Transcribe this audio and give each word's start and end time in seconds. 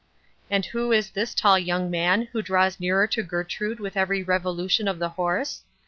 And 0.49 0.65
who 0.65 0.91
is 0.91 1.11
this 1.11 1.35
tall 1.35 1.59
young 1.59 1.91
man 1.91 2.23
who 2.31 2.41
draws 2.41 2.79
nearer 2.79 3.05
to 3.05 3.21
Gertrude 3.21 3.79
with 3.79 3.95
every 3.95 4.23
revolution 4.23 4.87
of 4.87 4.97
the 4.97 5.09
horse? 5.09 5.61